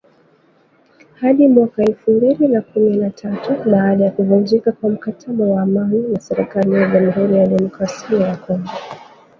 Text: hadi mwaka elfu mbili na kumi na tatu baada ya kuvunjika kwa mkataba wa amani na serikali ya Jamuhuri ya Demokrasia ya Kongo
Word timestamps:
hadi 1.19 1.47
mwaka 1.47 1.83
elfu 1.83 2.11
mbili 2.11 2.47
na 2.47 2.61
kumi 2.61 2.97
na 2.97 3.09
tatu 3.09 3.69
baada 3.69 4.03
ya 4.05 4.11
kuvunjika 4.11 4.71
kwa 4.71 4.89
mkataba 4.89 5.45
wa 5.45 5.61
amani 5.61 6.01
na 6.13 6.19
serikali 6.19 6.73
ya 6.75 6.87
Jamuhuri 6.89 7.35
ya 7.37 7.47
Demokrasia 7.47 8.19
ya 8.27 8.35
Kongo 8.37 8.69